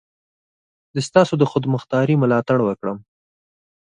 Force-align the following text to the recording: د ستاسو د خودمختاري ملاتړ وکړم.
د 0.95 0.97
ستاسو 1.07 1.33
د 1.37 1.43
خودمختاري 1.51 2.15
ملاتړ 2.23 2.57
وکړم. 2.63 2.97